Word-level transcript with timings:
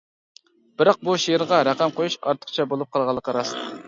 بىراق، 0.81 0.97
بۇ 1.09 1.17
شېئىرغا 1.25 1.59
رەقەم 1.69 1.93
قويۇش 1.99 2.15
ئارتۇقچە 2.23 2.65
بولۇپ 2.73 2.91
قالغانلىقى 2.97 3.37
راست. 3.39 3.63